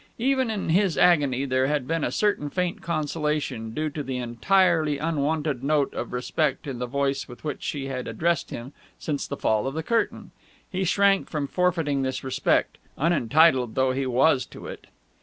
Even 0.17 0.49
in 0.49 0.69
his 0.69 0.97
agony 0.97 1.45
there 1.45 1.67
had 1.67 1.87
been 1.87 2.03
a 2.03 2.11
certain 2.11 2.49
faint 2.49 2.81
consolation, 2.81 3.71
due 3.71 3.91
to 3.91 4.01
the 4.01 4.17
entirely 4.17 4.97
unwonted 4.97 5.63
note 5.63 5.93
of 5.93 6.11
respect 6.11 6.65
in 6.65 6.79
the 6.79 6.87
voice 6.87 7.27
with 7.27 7.43
which 7.43 7.61
she 7.61 7.85
had 7.85 8.07
addressed 8.07 8.49
him 8.49 8.73
since 8.97 9.27
the 9.27 9.37
fall 9.37 9.67
of 9.67 9.75
the 9.75 9.83
curtain. 9.83 10.31
He 10.67 10.85
shrank 10.85 11.29
from 11.29 11.45
forfeiting 11.47 12.01
this 12.01 12.23
respect, 12.23 12.79
unentitled 12.97 13.75
though 13.75 13.91
he 13.91 14.07
was 14.07 14.47
to 14.47 14.65
it. 14.65 14.87